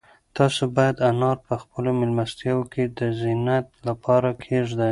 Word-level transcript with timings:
تاسو 0.37 0.63
باید 0.75 0.97
انار 1.09 1.37
په 1.47 1.53
خپلو 1.61 1.89
مېلمستیاوو 1.99 2.69
کې 2.73 2.83
د 2.97 2.99
زینت 3.19 3.67
لپاره 3.87 4.29
کېږدئ. 4.45 4.89